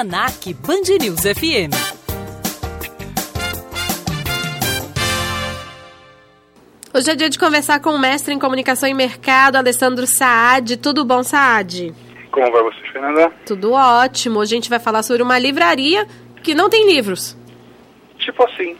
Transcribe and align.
Almanac 0.00 0.54
Band 0.54 0.96
News 0.98 1.20
FM. 1.20 1.76
Hoje 6.94 7.10
é 7.10 7.14
dia 7.14 7.28
de 7.28 7.38
conversar 7.38 7.80
com 7.80 7.90
o 7.90 7.98
mestre 7.98 8.32
em 8.32 8.38
comunicação 8.38 8.88
e 8.88 8.94
mercado, 8.94 9.56
Alessandro 9.56 10.06
Saad. 10.06 10.78
Tudo 10.78 11.04
bom, 11.04 11.22
Saad? 11.22 11.92
Como 12.32 12.50
vai 12.50 12.62
você, 12.62 12.80
Fernanda? 12.90 13.30
Tudo 13.44 13.72
ótimo. 13.72 14.38
Hoje 14.38 14.54
a 14.54 14.56
gente 14.56 14.70
vai 14.70 14.78
falar 14.78 15.02
sobre 15.02 15.22
uma 15.22 15.38
livraria 15.38 16.06
que 16.42 16.54
não 16.54 16.70
tem 16.70 16.86
livros. 16.86 17.36
Tipo 18.18 18.44
assim. 18.44 18.76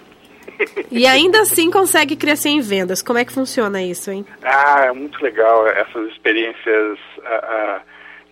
E 0.90 1.06
ainda 1.06 1.42
assim 1.42 1.70
consegue 1.70 2.16
crescer 2.16 2.48
em 2.48 2.60
vendas. 2.60 3.02
Como 3.02 3.18
é 3.18 3.24
que 3.26 3.32
funciona 3.32 3.82
isso, 3.82 4.10
hein? 4.10 4.24
Ah, 4.42 4.86
é 4.86 4.92
muito 4.92 5.22
legal 5.22 5.66
essas 5.68 6.10
experiências 6.12 6.98
uh, 7.18 7.78
uh, 7.78 7.80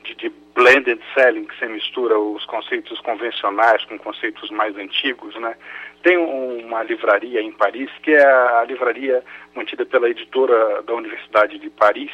de, 0.05 0.15
de 0.15 0.31
blended 0.59 1.01
selling, 1.15 1.45
que 1.45 1.57
você 1.57 1.69
mistura 1.69 2.19
os 2.19 2.45
conceitos 2.47 2.99
convencionais 3.03 3.85
com 3.85 3.97
conceitos 3.97 4.51
mais 4.51 4.77
antigos, 4.77 5.33
né? 5.37 5.57
Tem 6.03 6.17
uma 6.17 6.83
livraria 6.83 7.41
em 7.41 7.53
Paris, 7.53 7.89
que 8.03 8.13
é 8.13 8.27
a 8.27 8.65
livraria 8.65 9.23
mantida 9.55 9.87
pela 9.87 10.11
editora 10.11 10.83
da 10.83 10.95
Universidade 10.95 11.61
de 11.61 11.71
Paris, 11.71 12.11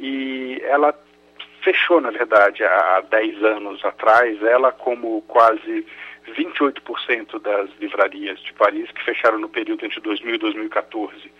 e 0.00 0.60
ela 0.64 0.92
fechou, 1.62 2.00
na 2.00 2.10
verdade, 2.10 2.64
há 2.64 3.02
10 3.08 3.44
anos 3.44 3.84
atrás, 3.84 4.42
ela 4.42 4.72
como 4.72 5.22
quase 5.28 5.86
28% 6.36 7.40
das 7.40 7.70
livrarias 7.78 8.40
de 8.40 8.52
Paris 8.54 8.90
que 8.90 9.04
fecharam 9.04 9.38
no 9.38 9.48
período 9.48 9.86
entre 9.86 10.00
2000 10.00 10.34
e 10.34 10.38
2014. 10.38 11.32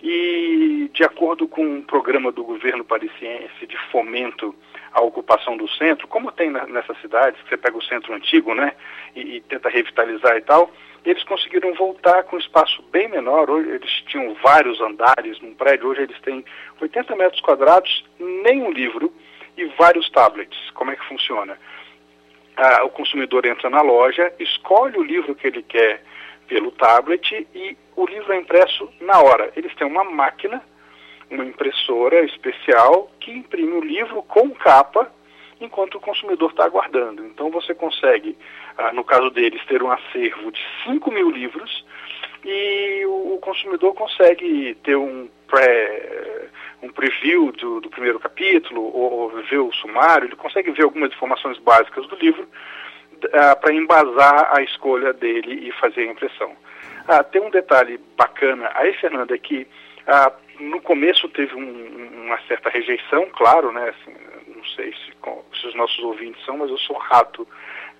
E, 0.00 0.90
de 0.92 1.02
acordo 1.02 1.48
com 1.48 1.64
um 1.64 1.82
programa 1.82 2.30
do 2.30 2.44
governo 2.44 2.84
parisiense 2.84 3.66
de 3.66 3.76
fomento 3.90 4.54
à 4.92 5.00
ocupação 5.00 5.56
do 5.56 5.68
centro, 5.70 6.06
como 6.06 6.30
tem 6.30 6.50
na, 6.50 6.66
nessas 6.66 7.00
cidades, 7.00 7.40
você 7.48 7.56
pega 7.56 7.76
o 7.76 7.82
centro 7.82 8.14
antigo, 8.14 8.54
né, 8.54 8.72
e, 9.16 9.36
e, 9.36 9.40
tenta 9.40 9.68
revitalizar 9.68 10.36
e 10.36 10.40
tal, 10.42 10.70
eles 11.04 11.24
conseguiram 11.24 11.74
voltar 11.74 12.22
com 12.24 12.36
um 12.36 12.38
espaço 12.38 12.82
bem 12.92 13.08
menor. 13.08 13.50
Hoje 13.50 13.70
eles 13.70 13.90
tinham 14.06 14.34
vários 14.42 14.80
andares 14.80 15.40
num 15.40 15.54
prédio, 15.54 15.88
hoje 15.88 16.02
eles 16.02 16.20
têm 16.20 16.44
80 16.80 17.16
metros 17.16 17.40
quadrados, 17.40 18.04
nem 18.20 18.62
um 18.62 18.70
livro 18.70 19.12
e 19.56 19.64
vários 19.78 20.08
tablets. 20.10 20.70
Como 20.74 20.90
é 20.90 20.96
que 20.96 21.04
funciona? 21.06 21.58
Ah, 22.56 22.84
o 22.84 22.90
consumidor 22.90 23.46
entra 23.46 23.70
na 23.70 23.80
loja, 23.80 24.32
escolhe 24.38 24.98
o 24.98 25.02
livro 25.02 25.34
que 25.34 25.46
ele 25.46 25.62
quer 25.62 26.02
pelo 26.48 26.70
tablet 26.72 27.46
e 27.54 27.76
o 27.98 28.06
livro 28.06 28.32
é 28.32 28.38
impresso 28.38 28.88
na 29.00 29.20
hora. 29.20 29.52
Eles 29.56 29.74
têm 29.74 29.86
uma 29.86 30.04
máquina, 30.04 30.62
uma 31.28 31.44
impressora 31.44 32.24
especial 32.24 33.10
que 33.18 33.32
imprime 33.32 33.72
o 33.72 33.80
livro 33.80 34.22
com 34.22 34.50
capa 34.50 35.10
enquanto 35.60 35.96
o 35.96 36.00
consumidor 36.00 36.50
está 36.50 36.64
aguardando. 36.64 37.24
Então 37.26 37.50
você 37.50 37.74
consegue, 37.74 38.38
ah, 38.76 38.92
no 38.92 39.02
caso 39.02 39.30
deles, 39.30 39.64
ter 39.66 39.82
um 39.82 39.90
acervo 39.90 40.52
de 40.52 40.60
5 40.84 41.10
mil 41.10 41.28
livros 41.30 41.84
e 42.44 43.04
o, 43.06 43.34
o 43.34 43.38
consumidor 43.40 43.92
consegue 43.94 44.76
ter 44.84 44.96
um 44.96 45.28
pré 45.48 46.48
um 46.80 46.90
preview 46.90 47.50
do, 47.50 47.80
do 47.80 47.90
primeiro 47.90 48.20
capítulo 48.20 48.80
ou, 48.80 49.12
ou 49.12 49.42
ver 49.42 49.58
o 49.58 49.72
sumário, 49.72 50.28
ele 50.28 50.36
consegue 50.36 50.70
ver 50.70 50.84
algumas 50.84 51.10
informações 51.10 51.58
básicas 51.58 52.06
do 52.06 52.14
livro 52.14 52.44
uh, 52.44 53.60
para 53.60 53.72
embasar 53.72 54.54
a 54.54 54.62
escolha 54.62 55.12
dele 55.12 55.66
e 55.68 55.72
fazer 55.72 56.02
a 56.02 56.12
impressão. 56.12 56.52
Ah, 57.08 57.24
tem 57.24 57.40
um 57.40 57.48
detalhe 57.48 57.98
bacana 58.18 58.70
aí, 58.74 58.92
Fernanda, 58.92 59.34
é 59.34 59.38
que 59.38 59.66
ah, 60.06 60.30
no 60.60 60.78
começo 60.82 61.26
teve 61.30 61.54
um, 61.54 62.24
uma 62.26 62.38
certa 62.42 62.68
rejeição, 62.68 63.26
claro, 63.32 63.72
né? 63.72 63.88
Assim, 63.88 64.14
não 64.54 64.62
sei 64.64 64.92
se, 64.92 65.12
se, 65.58 65.66
os 65.66 65.74
nossos 65.74 65.98
ouvintes 66.04 66.44
são, 66.44 66.58
mas 66.58 66.68
eu 66.68 66.76
sou 66.76 66.98
rato 66.98 67.48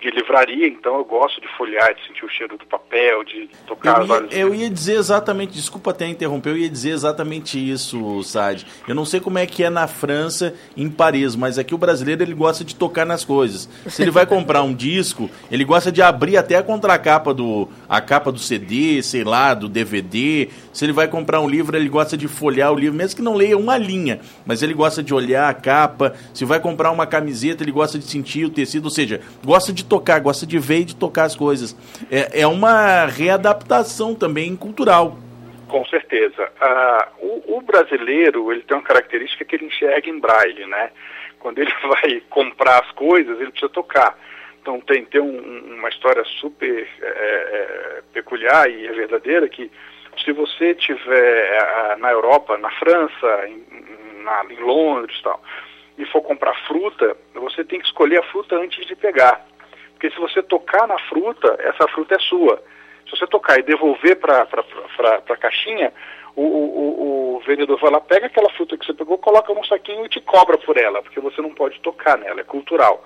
de 0.00 0.10
livraria, 0.10 0.68
então 0.68 0.96
eu 0.96 1.04
gosto 1.04 1.40
de 1.40 1.48
folhear, 1.56 1.92
de 1.94 2.06
sentir 2.06 2.24
o 2.24 2.28
cheiro 2.28 2.56
do 2.56 2.64
papel, 2.66 3.24
de 3.24 3.48
tocar 3.66 4.00
eu 4.00 4.06
ia, 4.06 4.38
eu 4.38 4.54
ia 4.54 4.70
dizer 4.70 4.94
exatamente, 4.94 5.54
desculpa 5.54 5.90
até 5.90 6.06
interromper, 6.06 6.50
eu 6.50 6.56
ia 6.56 6.68
dizer 6.68 6.90
exatamente 6.90 7.58
isso, 7.58 8.22
Sad. 8.22 8.64
Eu 8.86 8.94
não 8.94 9.04
sei 9.04 9.18
como 9.18 9.38
é 9.38 9.46
que 9.46 9.64
é 9.64 9.70
na 9.70 9.88
França, 9.88 10.54
em 10.76 10.88
Paris, 10.88 11.34
mas 11.34 11.58
aqui 11.58 11.74
o 11.74 11.78
brasileiro 11.78 12.22
ele 12.22 12.34
gosta 12.34 12.64
de 12.64 12.76
tocar 12.76 13.04
nas 13.04 13.24
coisas. 13.24 13.68
Se 13.88 14.02
ele 14.02 14.12
vai 14.12 14.24
comprar 14.26 14.62
um 14.62 14.72
disco, 14.72 15.28
ele 15.50 15.64
gosta 15.64 15.90
de 15.90 16.00
abrir 16.00 16.36
até 16.36 16.56
a 16.56 16.62
contracapa 16.62 17.34
do 17.34 17.68
a 17.88 18.00
capa 18.00 18.30
do 18.30 18.38
CD, 18.38 19.02
sei 19.02 19.24
lá, 19.24 19.52
do 19.52 19.68
DVD. 19.68 20.48
Se 20.72 20.84
ele 20.84 20.92
vai 20.92 21.08
comprar 21.08 21.40
um 21.40 21.48
livro, 21.48 21.76
ele 21.76 21.88
gosta 21.88 22.16
de 22.16 22.28
folhear 22.28 22.72
o 22.72 22.78
livro, 22.78 22.96
mesmo 22.96 23.16
que 23.16 23.22
não 23.22 23.34
leia 23.34 23.58
uma 23.58 23.76
linha, 23.76 24.20
mas 24.46 24.62
ele 24.62 24.74
gosta 24.74 25.02
de 25.02 25.12
olhar 25.12 25.48
a 25.48 25.54
capa. 25.54 26.14
Se 26.32 26.44
vai 26.44 26.60
comprar 26.60 26.92
uma 26.92 27.06
camiseta, 27.06 27.64
ele 27.64 27.72
gosta 27.72 27.98
de 27.98 28.04
sentir 28.04 28.44
o 28.44 28.50
tecido, 28.50 28.84
ou 28.84 28.90
seja, 28.90 29.20
gosta 29.44 29.72
de 29.72 29.87
tocar, 29.88 30.20
gosta 30.20 30.46
de 30.46 30.58
ver 30.58 30.80
e 30.80 30.84
de 30.84 30.96
tocar 30.96 31.24
as 31.24 31.34
coisas. 31.34 31.76
É, 32.10 32.42
é 32.42 32.46
uma 32.46 33.06
readaptação 33.06 34.14
também 34.14 34.54
cultural. 34.56 35.16
Com 35.68 35.84
certeza. 35.86 36.50
Ah, 36.60 37.08
o, 37.20 37.56
o, 37.58 37.60
brasileiro 37.60 38.50
ele 38.50 38.62
tem 38.62 38.76
uma 38.76 38.82
característica 38.82 39.44
que 39.44 39.56
ele 39.56 39.66
enxerga 39.66 40.08
em 40.08 40.18
braille, 40.18 40.66
né? 40.66 40.90
Quando 41.38 41.58
ele 41.58 41.72
vai 41.86 42.22
comprar 42.30 42.80
as 42.80 42.90
coisas, 42.92 43.38
ele 43.40 43.50
precisa 43.50 43.70
tocar. 43.70 44.18
Então 44.62 44.80
tem, 44.80 45.04
tem 45.04 45.20
um, 45.20 45.76
uma 45.78 45.88
história 45.88 46.24
super 46.40 46.88
é, 47.00 47.06
é, 47.06 48.02
peculiar 48.12 48.68
e 48.70 48.86
é 48.86 48.92
verdadeira 48.92 49.48
que 49.48 49.70
se 50.24 50.32
você 50.32 50.74
tiver 50.74 51.96
na 51.98 52.10
Europa, 52.10 52.58
na 52.58 52.70
França, 52.72 53.46
em, 53.46 53.62
na, 54.22 54.44
em 54.50 54.60
Londres 54.60 55.20
tal, 55.22 55.40
e 55.96 56.04
for 56.06 56.22
comprar 56.22 56.54
fruta, 56.66 57.16
você 57.34 57.64
tem 57.64 57.80
que 57.80 57.86
escolher 57.86 58.18
a 58.18 58.22
fruta 58.24 58.56
antes 58.56 58.86
de 58.86 58.94
pegar. 58.94 59.44
Porque 59.98 60.10
se 60.10 60.20
você 60.20 60.40
tocar 60.44 60.86
na 60.86 60.96
fruta, 61.08 61.56
essa 61.58 61.88
fruta 61.88 62.14
é 62.14 62.18
sua. 62.20 62.62
Se 63.04 63.18
você 63.18 63.26
tocar 63.26 63.58
e 63.58 63.64
devolver 63.64 64.16
para 64.16 64.46
a 65.28 65.36
caixinha, 65.36 65.92
o, 66.36 66.42
o, 66.42 67.34
o, 67.36 67.40
vendedor 67.40 67.80
vai 67.80 67.90
lá, 67.90 68.00
pega 68.00 68.26
aquela 68.26 68.48
fruta 68.50 68.78
que 68.78 68.86
você 68.86 68.94
pegou, 68.94 69.18
coloca 69.18 69.52
num 69.52 69.64
saquinho 69.64 70.06
e 70.06 70.08
te 70.08 70.20
cobra 70.20 70.56
por 70.56 70.76
ela, 70.76 71.02
porque 71.02 71.18
você 71.18 71.42
não 71.42 71.52
pode 71.52 71.80
tocar 71.80 72.16
nela, 72.16 72.40
é 72.40 72.44
cultural. 72.44 73.04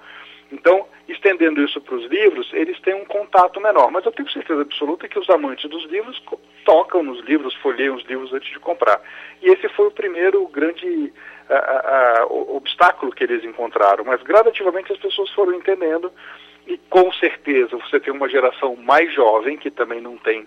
Então, 0.53 0.87
estendendo 1.09 1.63
isso 1.63 1.81
para 1.81 1.95
os 1.95 2.05
livros, 2.11 2.53
eles 2.53 2.79
têm 2.81 2.93
um 2.93 3.07
contato 3.07 3.59
menor. 3.59 3.91
Mas 3.91 4.05
eu 4.05 4.13
tenho 4.13 4.31
certeza 4.31 4.61
absoluta 4.61 5.09
que 5.09 5.19
os 5.19 5.31
amantes 5.31 5.71
dos 5.71 5.85
livros 5.87 6.23
tocam 6.67 7.03
nos 7.03 7.25
livros, 7.25 7.55
folheiam 7.55 7.97
os 7.97 8.05
livros 8.05 8.35
antes 8.35 8.53
de 8.53 8.61
comprar. 8.61 9.01
E 9.41 9.49
esse 9.49 9.67
foi 9.71 9.87
o 9.87 9.91
primeiro 9.91 10.47
grande 10.49 11.11
a, 11.49 11.55
a, 11.55 12.21
a, 12.21 12.27
obstáculo 12.27 13.13
que 13.13 13.25
eles 13.25 13.43
encontraram. 13.45 14.05
Mas 14.05 14.23
gradativamente 14.23 14.93
as 14.93 14.99
pessoas 14.99 15.31
foram 15.31 15.55
entendendo 15.55 16.13
e 16.67 16.79
com 16.89 17.13
certeza 17.15 17.77
você 17.77 17.99
tem 17.99 18.13
uma 18.13 18.29
geração 18.29 18.77
mais 18.77 19.13
jovem 19.13 19.57
que 19.57 19.71
também 19.71 20.01
não 20.01 20.17
tem 20.17 20.47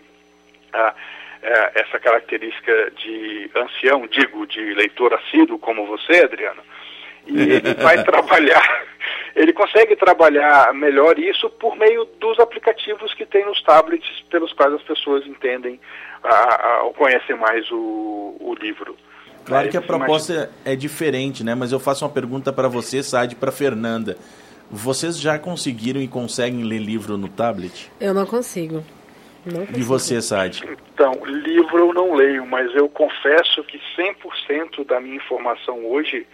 ah, 0.73 0.93
é, 1.41 1.81
essa 1.81 1.99
característica 1.99 2.91
de 2.91 3.49
ancião, 3.55 4.07
digo, 4.07 4.47
de 4.47 4.73
leitor 4.73 5.13
assíduo 5.13 5.59
como 5.59 5.85
você, 5.85 6.23
Adriano, 6.23 6.61
e 7.27 7.39
ele 7.39 7.73
vai 7.75 8.01
trabalhar, 8.05 8.85
ele 9.35 9.53
consegue 9.53 9.95
trabalhar 9.95 10.73
melhor 10.73 11.19
isso 11.19 11.49
por 11.49 11.75
meio 11.75 12.05
dos 12.19 12.39
aplicativos 12.39 13.13
que 13.13 13.25
tem 13.25 13.45
nos 13.45 13.61
tablets 13.63 14.21
pelos 14.29 14.53
quais 14.53 14.73
as 14.73 14.81
pessoas 14.83 15.25
entendem 15.27 15.79
ou 16.83 16.93
conhecem 16.93 17.35
mais 17.35 17.69
o, 17.71 18.35
o 18.39 18.55
livro. 18.59 18.95
Claro 19.45 19.69
que 19.69 19.77
a 19.77 19.81
proposta 19.81 20.49
é 20.65 20.75
diferente, 20.75 21.43
né? 21.43 21.53
Mas 21.53 21.71
eu 21.71 21.79
faço 21.79 22.03
uma 22.03 22.11
pergunta 22.11 22.51
para 22.51 22.67
você, 22.67 23.03
Sade, 23.03 23.35
para 23.35 23.51
Fernanda. 23.51 24.17
Vocês 24.69 25.19
já 25.19 25.37
conseguiram 25.37 26.01
e 26.01 26.07
conseguem 26.07 26.63
ler 26.63 26.79
livro 26.79 27.17
no 27.17 27.27
tablet? 27.27 27.91
Eu 27.99 28.13
não 28.13 28.25
consigo. 28.25 28.83
Não 29.45 29.65
consigo. 29.65 29.79
E 29.79 29.83
você, 29.83 30.21
Sade? 30.21 30.63
Então, 30.93 31.13
livro 31.25 31.77
eu 31.77 31.93
não 31.93 32.13
leio, 32.13 32.45
mas 32.45 32.73
eu 32.75 32.89
confesso 32.89 33.63
que 33.63 33.79
100% 33.97 34.85
da 34.85 34.99
minha 34.99 35.15
informação 35.15 35.85
hoje 35.85 36.25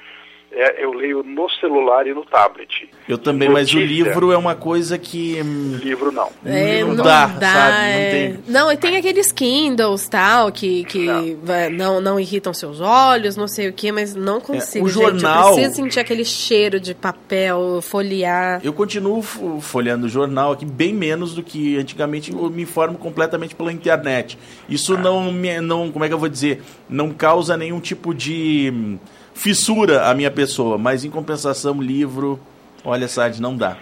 é, 0.54 0.84
eu 0.84 0.92
leio 0.92 1.24
no 1.24 1.50
celular 1.50 2.06
e 2.06 2.14
no 2.14 2.26
tablet. 2.26 2.90
Eu 3.08 3.18
também, 3.18 3.48
Notícia, 3.48 3.80
mas 3.80 3.86
o 3.86 3.88
livro 3.88 4.32
é 4.34 4.38
uma 4.38 4.54
coisa 4.54 4.98
que. 4.98 5.42
Hum, 5.42 5.80
livro 5.82 6.12
não. 6.12 6.30
É, 6.46 6.82
não, 6.82 6.90
não, 6.94 7.04
dá, 7.04 7.28
dá 7.28 7.54
sabe? 7.54 7.78
É... 7.78 8.04
Não, 8.04 8.12
tem... 8.12 8.54
não, 8.54 8.72
e 8.72 8.78
tem 8.78 8.98
aqueles 8.98 9.32
Kindles 9.32 10.10
tal, 10.10 10.52
que, 10.52 10.84
que 10.84 11.06
não. 11.06 11.70
não. 11.72 12.02
Não, 12.02 12.20
irritam 12.20 12.54
seus 12.54 12.82
olhos, 12.82 13.38
não 13.38 13.48
sei 13.48 13.70
o 13.70 13.74
que, 13.74 13.92
mas 13.94 14.14
não 14.14 14.42
consigo. 14.42 14.86
É, 14.86 14.90
o 14.90 14.92
gente, 14.92 15.02
jornal. 15.02 15.50
Eu 15.50 15.54
preciso 15.54 15.76
sentir 15.76 16.00
aquele 16.02 16.26
cheiro 16.26 16.82
de 16.82 16.94
papel, 16.94 17.80
folhear. 17.82 18.60
Eu 18.62 18.74
continuo 18.74 19.22
folheando 19.22 20.08
o 20.08 20.10
jornal 20.10 20.52
aqui 20.52 20.66
bem 20.66 20.94
menos 20.94 21.34
do 21.34 21.42
que 21.42 21.78
antigamente. 21.78 22.32
Eu 22.32 22.50
me 22.50 22.64
informo 22.64 22.98
completamente 22.98 23.56
pela 23.56 23.72
internet. 23.72 24.38
Isso 24.68 24.96
ah. 24.96 24.98
não 24.98 25.32
me. 25.32 25.62
Não, 25.62 25.90
como 25.90 26.04
é 26.04 26.10
que 26.10 26.14
eu 26.14 26.20
vou 26.20 26.28
dizer? 26.28 26.62
Não 26.90 27.12
causa 27.12 27.56
nenhum 27.56 27.80
tipo 27.80 28.14
de 28.14 28.70
hum, 28.74 29.00
fissura 29.42 30.04
a 30.06 30.14
minha 30.14 30.30
pessoa, 30.30 30.78
mas 30.78 31.04
em 31.04 31.10
compensação, 31.10 31.82
livro, 31.82 32.40
olha, 32.86 33.08
Sad, 33.08 33.42
não 33.42 33.58
dá. 33.58 33.76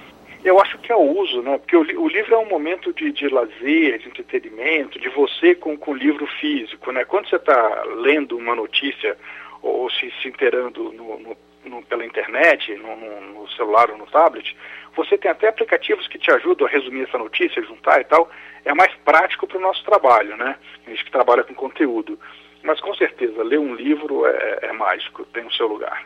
Eu 0.43 0.57
acho 0.61 0.77
que 0.77 0.89
é 0.89 0.95
o 0.95 1.19
uso, 1.19 1.41
né? 1.41 1.57
Porque 1.57 1.75
o, 1.75 1.81
o 2.01 2.07
livro 2.07 2.33
é 2.33 2.37
um 2.37 2.47
momento 2.47 2.93
de, 2.93 3.11
de 3.11 3.27
lazer, 3.27 3.99
de 3.99 4.07
entretenimento, 4.07 4.97
de 4.97 5.09
você 5.09 5.53
com 5.53 5.77
o 5.85 5.93
livro 5.93 6.25
físico, 6.39 6.93
né? 6.93 7.03
Quando 7.03 7.27
você 7.27 7.35
está 7.35 7.83
lendo 7.97 8.37
uma 8.37 8.55
notícia 8.55 9.17
ou 9.61 9.89
se, 9.91 10.13
se 10.21 10.29
inteirando 10.29 10.93
no, 10.93 11.19
no, 11.19 11.37
no, 11.65 11.83
pela 11.83 12.05
internet, 12.05 12.73
no, 12.75 12.95
no, 13.33 13.49
celular 13.49 13.91
ou 13.91 13.97
no 13.97 14.07
tablet, 14.07 14.55
Você 14.95 15.17
tem 15.17 15.29
até 15.29 15.49
aplicativos 15.49 16.07
que 16.07 16.17
te 16.17 16.31
ajudam 16.31 16.67
a 16.67 16.69
resumir 16.69 17.03
essa 17.03 17.17
notícia, 17.17 17.61
juntar 17.63 17.99
e 17.99 18.05
tal. 18.05 18.29
É 18.63 18.73
mais 18.73 18.93
prático 19.03 19.45
para 19.45 19.57
o 19.57 19.61
nosso 19.61 19.83
trabalho, 19.83 20.37
né? 20.37 20.55
A 20.87 20.89
gente 20.89 21.03
que 21.03 21.11
trabalha 21.11 21.43
com 21.43 21.53
conteúdo. 21.53 22.17
Mas 22.63 22.79
com 22.81 22.93
certeza, 22.95 23.43
ler 23.43 23.59
um 23.59 23.73
livro 23.73 24.25
é, 24.25 24.59
é 24.63 24.73
mágico, 24.73 25.25
tem 25.33 25.45
o 25.45 25.51
seu 25.53 25.67
lugar. 25.67 26.05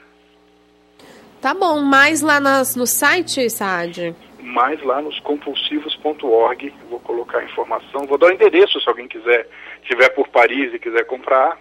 Tá 1.42 1.54
bom, 1.54 1.82
mais 1.82 2.22
lá 2.22 2.40
nas, 2.40 2.76
no 2.76 2.88
site, 2.88 3.50
Saad? 3.50 4.16
Mais 4.40 4.82
lá 4.84 5.02
nos 5.02 5.20
compulsivos.org, 5.20 6.74
vou 6.90 7.00
colocar 7.00 7.40
a 7.40 7.44
informação, 7.44 8.06
vou 8.06 8.18
dar 8.18 8.28
o 8.28 8.32
endereço 8.32 8.80
se 8.80 8.88
alguém 8.88 9.08
quiser, 9.08 9.48
estiver 9.82 10.10
por 10.10 10.28
Paris 10.30 10.74
e 10.74 10.80
quiser 10.80 11.06
comprar. 11.06 11.58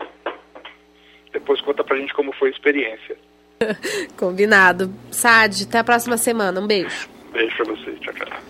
Depois 1.32 1.60
conta 1.62 1.82
pra 1.82 1.96
gente 1.96 2.12
como 2.14 2.32
foi 2.32 2.48
a 2.48 2.52
experiência. 2.52 3.16
Combinado. 4.16 4.92
Saad, 5.10 5.64
até 5.64 5.78
a 5.78 5.84
próxima 5.84 6.16
semana. 6.16 6.60
Um 6.60 6.66
beijo. 6.66 7.08
Beijo 7.32 7.56
pra 7.56 7.64
você. 7.64 7.92
Tchau, 7.92 8.14
tchau. 8.14 8.42